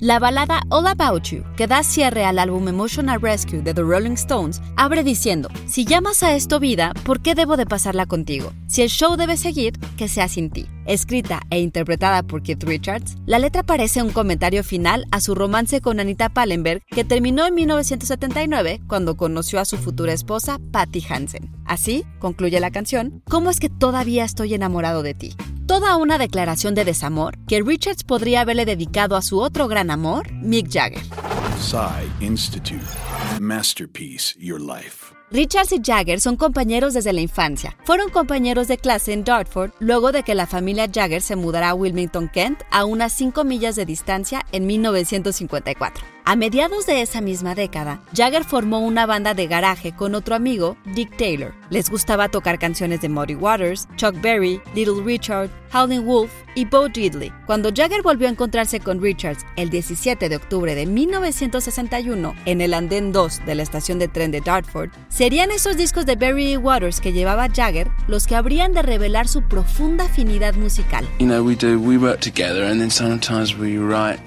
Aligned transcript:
La 0.00 0.20
balada 0.20 0.60
All 0.68 0.86
About 0.86 1.24
You, 1.24 1.42
que 1.56 1.66
da 1.66 1.82
cierre 1.82 2.24
al 2.24 2.38
álbum 2.38 2.68
Emotional 2.68 3.20
Rescue 3.20 3.62
de 3.62 3.74
The 3.74 3.82
Rolling 3.82 4.12
Stones, 4.12 4.62
abre 4.76 5.02
diciendo, 5.02 5.48
si 5.66 5.84
llamas 5.84 6.22
a 6.22 6.36
esto 6.36 6.60
vida, 6.60 6.92
¿por 7.04 7.20
qué 7.20 7.34
debo 7.34 7.56
de 7.56 7.66
pasarla 7.66 8.06
contigo? 8.06 8.52
Si 8.68 8.82
el 8.82 8.90
show 8.90 9.16
debe 9.16 9.36
seguir, 9.36 9.76
que 9.96 10.06
sea 10.06 10.28
sin 10.28 10.50
ti. 10.50 10.68
Escrita 10.86 11.40
e 11.50 11.58
interpretada 11.58 12.22
por 12.22 12.44
Keith 12.44 12.62
Richards, 12.62 13.16
la 13.26 13.40
letra 13.40 13.64
parece 13.64 14.00
un 14.00 14.10
comentario 14.10 14.62
final 14.62 15.04
a 15.10 15.20
su 15.20 15.34
romance 15.34 15.80
con 15.80 15.98
Anita 15.98 16.28
Pallenberg 16.28 16.80
que 16.86 17.02
terminó 17.02 17.44
en 17.44 17.56
1979 17.56 18.80
cuando 18.86 19.16
conoció 19.16 19.58
a 19.58 19.64
su 19.64 19.78
futura 19.78 20.12
esposa 20.12 20.60
Patty 20.70 21.04
Hansen. 21.08 21.50
Así, 21.66 22.04
concluye 22.20 22.60
la 22.60 22.70
canción, 22.70 23.20
¿cómo 23.28 23.50
es 23.50 23.58
que 23.58 23.68
todavía 23.68 24.24
estoy 24.24 24.54
enamorado 24.54 25.02
de 25.02 25.14
ti? 25.14 25.34
Toda 25.68 25.98
una 25.98 26.16
declaración 26.16 26.74
de 26.74 26.86
desamor 26.86 27.36
que 27.46 27.60
Richards 27.60 28.02
podría 28.02 28.40
haberle 28.40 28.64
dedicado 28.64 29.16
a 29.16 29.22
su 29.22 29.38
otro 29.38 29.68
gran 29.68 29.90
amor, 29.90 30.32
Mick 30.32 30.72
Jagger. 30.72 31.02
Institute. 32.20 32.80
Masterpiece 33.38 34.34
Your 34.38 34.58
Life. 34.58 35.14
Richards 35.30 35.72
y 35.72 35.82
Jagger 35.84 36.20
son 36.20 36.36
compañeros 36.36 36.94
desde 36.94 37.12
la 37.12 37.20
infancia. 37.20 37.76
Fueron 37.84 38.08
compañeros 38.08 38.66
de 38.66 38.78
clase 38.78 39.12
en 39.12 39.24
Dartford 39.24 39.72
luego 39.78 40.10
de 40.10 40.22
que 40.22 40.34
la 40.34 40.46
familia 40.46 40.88
Jagger 40.90 41.20
se 41.20 41.36
mudara 41.36 41.68
a 41.68 41.74
Wilmington, 41.74 42.30
Kent, 42.30 42.62
a 42.70 42.86
unas 42.86 43.12
5 43.12 43.44
millas 43.44 43.76
de 43.76 43.84
distancia 43.84 44.46
en 44.52 44.66
1954. 44.66 46.17
A 46.30 46.36
mediados 46.36 46.84
de 46.84 47.00
esa 47.00 47.22
misma 47.22 47.54
década, 47.54 48.02
Jagger 48.14 48.44
formó 48.44 48.80
una 48.80 49.06
banda 49.06 49.32
de 49.32 49.46
garaje 49.46 49.92
con 49.96 50.14
otro 50.14 50.34
amigo, 50.34 50.76
Dick 50.94 51.16
Taylor. 51.16 51.54
Les 51.70 51.88
gustaba 51.88 52.28
tocar 52.28 52.58
canciones 52.58 53.00
de 53.00 53.08
Muddy 53.08 53.34
Waters, 53.34 53.88
Chuck 53.96 54.14
Berry, 54.20 54.60
Little 54.74 55.02
Richard, 55.02 55.48
Howlin' 55.72 56.04
Wolf 56.04 56.30
y 56.54 56.66
Bo 56.66 56.90
Diddley. 56.90 57.32
Cuando 57.46 57.70
Jagger 57.74 58.02
volvió 58.02 58.28
a 58.28 58.30
encontrarse 58.30 58.78
con 58.78 59.00
Richards 59.00 59.46
el 59.56 59.70
17 59.70 60.28
de 60.28 60.36
octubre 60.36 60.74
de 60.74 60.84
1961 60.84 62.34
en 62.44 62.60
el 62.60 62.74
andén 62.74 63.10
2 63.10 63.46
de 63.46 63.54
la 63.54 63.62
estación 63.62 63.98
de 63.98 64.08
tren 64.08 64.30
de 64.30 64.42
Dartford, 64.42 64.90
serían 65.08 65.50
esos 65.50 65.78
discos 65.78 66.04
de 66.04 66.16
Berry 66.16 66.58
Waters 66.58 67.00
que 67.00 67.14
llevaba 67.14 67.48
Jagger 67.48 67.88
los 68.06 68.26
que 68.26 68.36
habrían 68.36 68.74
de 68.74 68.82
revelar 68.82 69.28
su 69.28 69.40
profunda 69.40 70.04
afinidad 70.04 70.52
musical. 70.56 71.08
You 71.20 71.26
know, 71.26 71.42
we 71.42 71.56
do, 71.56 71.80
we 71.80 71.96
work 71.96 72.20
together 72.20 72.64
and 72.64 72.80
then 72.80 72.90
sometimes 72.90 73.56
we 73.56 73.78
write 73.78 74.20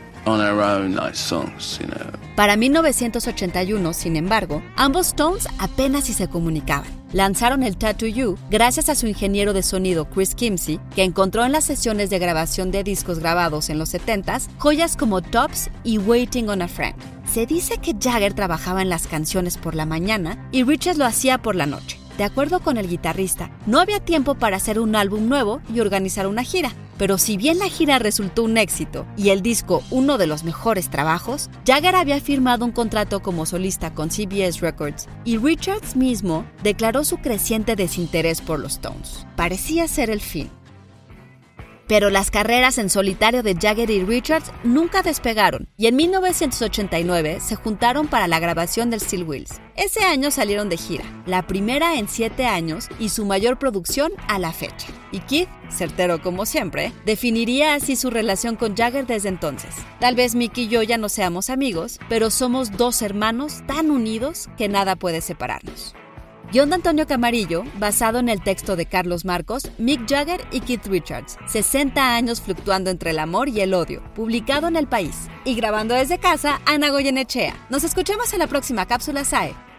para 2.36 2.56
1981, 2.56 3.94
sin 3.94 4.16
embargo, 4.16 4.62
ambos 4.76 5.08
Stones 5.08 5.48
apenas 5.60 6.06
si 6.06 6.14
se 6.14 6.28
comunicaban. 6.28 6.88
Lanzaron 7.14 7.64
el 7.64 7.76
Tattoo 7.76 8.08
You 8.08 8.38
gracias 8.50 8.88
a 8.88 8.96
su 8.96 9.08
ingeniero 9.08 9.52
de 9.52 9.64
sonido 9.64 10.06
Chris 10.06 10.34
Kimsey, 10.34 10.80
que 10.96 11.04
encontró 11.04 11.44
en 11.44 11.52
las 11.52 11.66
sesiones 11.66 12.10
de 12.10 12.20
grabación 12.20 12.72
de 12.72 12.84
discos 12.84 13.20
grabados 13.20 13.70
en 13.70 13.80
los 13.80 13.94
70s 13.94 14.48
joyas 14.58 14.96
como 14.96 15.22
Tops 15.22 15.70
y 15.84 15.98
Waiting 15.98 16.50
on 16.50 16.62
a 16.62 16.68
Friend. 16.68 16.96
Se 17.32 17.46
dice 17.46 17.80
que 17.80 17.96
Jagger 18.00 18.34
trabajaba 18.34 18.82
en 18.82 18.90
las 18.90 19.08
canciones 19.08 19.58
por 19.58 19.76
la 19.76 19.86
mañana 19.86 20.48
y 20.52 20.64
Richards 20.64 20.98
lo 20.98 21.06
hacía 21.06 21.38
por 21.38 21.56
la 21.56 21.66
noche. 21.66 22.02
De 22.18 22.24
acuerdo 22.24 22.60
con 22.60 22.78
el 22.78 22.88
guitarrista, 22.88 23.50
no 23.66 23.80
había 23.80 24.00
tiempo 24.00 24.36
para 24.36 24.58
hacer 24.58 24.80
un 24.80 24.96
álbum 24.96 25.28
nuevo 25.28 25.62
y 25.74 25.80
organizar 25.80 26.28
una 26.28 26.44
gira, 26.44 26.72
pero 27.02 27.18
si 27.18 27.36
bien 27.36 27.58
la 27.58 27.68
gira 27.68 27.98
resultó 27.98 28.44
un 28.44 28.60
éxito 28.60 29.08
y 29.18 29.30
el 29.30 29.42
disco 29.42 29.82
uno 29.90 30.20
de 30.20 30.28
los 30.28 30.44
mejores 30.44 30.92
trabajos, 30.92 31.50
Jagger 31.66 31.96
había 31.96 32.22
firmado 32.22 32.64
un 32.64 32.72
contrato 32.72 33.24
como 33.24 33.48
solista 33.48 33.92
con 33.96 34.12
CBS 34.12 34.62
Records 34.62 35.08
y 35.26 35.40
Richards 35.40 35.96
mismo 35.96 36.46
declaró 36.62 37.04
su 37.04 37.18
creciente 37.18 37.76
desinterés 37.76 38.40
por 38.40 38.60
los 38.60 38.74
Stones. 38.74 39.26
Parecía 39.36 39.88
ser 39.88 40.12
el 40.12 40.22
fin. 40.22 40.52
Pero 41.92 42.10
las 42.10 42.32
carreras 42.32 42.78
en 42.78 42.90
solitario 42.90 43.44
de 43.44 43.54
Jagger 43.54 43.90
y 43.90 44.02
Richards 44.02 44.50
nunca 44.64 45.02
despegaron 45.02 45.68
y 45.76 45.88
en 45.88 45.98
1989 45.98 47.40
se 47.42 47.56
juntaron 47.58 48.08
para 48.08 48.30
la 48.30 48.40
grabación 48.40 48.90
del 48.90 49.02
Steel 49.02 49.26
Wheels. 49.26 49.60
Ese 49.76 50.00
año 50.06 50.32
salieron 50.32 50.70
de 50.70 50.78
gira, 50.78 51.04
la 51.26 51.46
primera 51.48 51.98
en 51.98 52.08
siete 52.08 52.46
años 52.46 52.88
y 52.98 53.10
su 53.10 53.26
mayor 53.26 53.60
producción 53.60 54.14
a 54.30 54.40
la 54.40 54.54
fecha. 54.54 54.88
Y 55.12 55.20
Keith, 55.20 55.50
certero 55.70 56.22
como 56.22 56.46
siempre, 56.46 56.94
definiría 57.06 57.74
así 57.74 57.98
su 57.98 58.10
relación 58.10 58.56
con 58.56 58.74
Jagger 58.74 59.06
desde 59.06 59.28
entonces. 59.28 59.76
Tal 60.00 60.16
vez 60.16 60.34
Mickey 60.34 60.64
y 60.64 60.68
yo 60.70 60.84
ya 60.84 60.98
no 60.98 61.10
seamos 61.10 61.50
amigos, 61.50 62.00
pero 62.08 62.30
somos 62.30 62.72
dos 62.72 63.02
hermanos 63.02 63.64
tan 63.68 63.92
unidos 63.92 64.48
que 64.58 64.70
nada 64.70 64.96
puede 64.96 65.20
separarnos. 65.20 65.94
Guión 66.52 66.68
de 66.70 66.76
Antonio 66.76 67.08
Camarillo, 67.08 67.64
basado 67.80 68.20
en 68.20 68.28
el 68.28 68.44
texto 68.44 68.76
de 68.76 68.86
Carlos 68.86 69.24
Marcos, 69.24 69.72
Mick 69.78 70.06
Jagger 70.06 70.42
y 70.52 70.60
Keith 70.60 70.86
Richards, 70.88 71.38
60 71.48 72.14
años 72.14 72.42
fluctuando 72.42 72.90
entre 72.90 73.12
el 73.12 73.20
amor 73.20 73.48
y 73.48 73.62
el 73.62 73.74
odio, 73.74 74.04
publicado 74.16 74.68
en 74.68 74.76
El 74.76 74.88
País. 74.88 75.30
Y 75.46 75.56
grabando 75.56 75.96
desde 75.96 76.20
casa, 76.20 76.60
Ana 76.66 76.90
Goyenechea. 76.90 77.56
Nos 77.70 77.86
escuchamos 77.86 78.34
en 78.34 78.40
la 78.40 78.48
próxima 78.48 78.86
cápsula 78.86 79.24
SAE. 79.24 79.71